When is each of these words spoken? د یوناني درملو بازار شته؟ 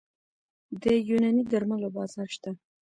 د 0.81 0.83
یوناني 1.09 1.43
درملو 1.51 1.89
بازار 1.97 2.27
شته؟ 2.35 2.51